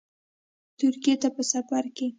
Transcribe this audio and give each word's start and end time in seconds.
ترکیې 0.79 1.13
ته 1.21 1.27
په 1.35 1.41
سفرکې 1.51 2.07